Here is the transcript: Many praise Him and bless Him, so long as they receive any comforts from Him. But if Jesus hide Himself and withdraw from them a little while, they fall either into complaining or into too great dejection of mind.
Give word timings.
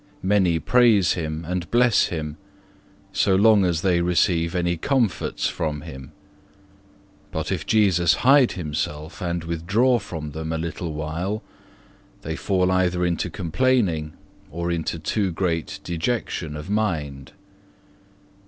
Many 0.23 0.57
praise 0.57 1.13
Him 1.13 1.45
and 1.47 1.69
bless 1.69 2.05
Him, 2.07 2.37
so 3.13 3.35
long 3.35 3.63
as 3.63 3.83
they 3.83 4.01
receive 4.01 4.55
any 4.55 4.75
comforts 4.75 5.47
from 5.47 5.81
Him. 5.81 6.11
But 7.31 7.51
if 7.51 7.67
Jesus 7.67 8.15
hide 8.25 8.53
Himself 8.53 9.21
and 9.21 9.43
withdraw 9.43 9.99
from 9.99 10.31
them 10.31 10.51
a 10.51 10.57
little 10.57 10.93
while, 10.93 11.43
they 12.23 12.35
fall 12.35 12.71
either 12.71 13.05
into 13.05 13.29
complaining 13.29 14.13
or 14.49 14.71
into 14.71 14.97
too 14.97 15.31
great 15.31 15.79
dejection 15.83 16.55
of 16.55 16.67
mind. 16.67 17.33